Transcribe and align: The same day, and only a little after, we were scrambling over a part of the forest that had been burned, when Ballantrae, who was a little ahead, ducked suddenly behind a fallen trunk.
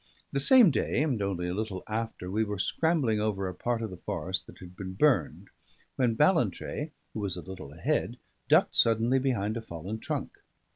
The 0.31 0.39
same 0.39 0.71
day, 0.71 1.03
and 1.03 1.21
only 1.21 1.47
a 1.47 1.53
little 1.53 1.83
after, 1.87 2.31
we 2.31 2.43
were 2.43 2.57
scrambling 2.57 3.19
over 3.21 3.47
a 3.47 3.53
part 3.53 3.83
of 3.83 3.91
the 3.91 3.97
forest 3.97 4.47
that 4.47 4.57
had 4.57 4.75
been 4.75 4.93
burned, 4.93 5.49
when 5.95 6.15
Ballantrae, 6.15 6.89
who 7.13 7.19
was 7.19 7.37
a 7.37 7.41
little 7.43 7.71
ahead, 7.71 8.17
ducked 8.47 8.75
suddenly 8.75 9.19
behind 9.19 9.57
a 9.57 9.61
fallen 9.61 9.99
trunk. 9.99 10.31